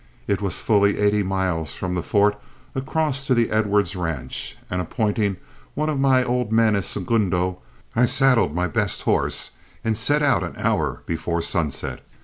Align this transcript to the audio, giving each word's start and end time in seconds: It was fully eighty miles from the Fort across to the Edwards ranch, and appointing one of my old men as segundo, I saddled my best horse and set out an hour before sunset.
It 0.25 0.41
was 0.41 0.61
fully 0.61 0.97
eighty 0.97 1.21
miles 1.21 1.73
from 1.75 1.93
the 1.93 2.01
Fort 2.01 2.35
across 2.73 3.27
to 3.27 3.35
the 3.35 3.51
Edwards 3.51 3.95
ranch, 3.95 4.57
and 4.67 4.81
appointing 4.81 5.37
one 5.75 5.89
of 5.89 5.99
my 5.99 6.23
old 6.23 6.51
men 6.51 6.75
as 6.75 6.87
segundo, 6.87 7.59
I 7.95 8.05
saddled 8.05 8.55
my 8.55 8.67
best 8.67 9.03
horse 9.03 9.51
and 9.83 9.95
set 9.95 10.23
out 10.23 10.41
an 10.41 10.55
hour 10.57 11.03
before 11.05 11.43
sunset. 11.43 12.01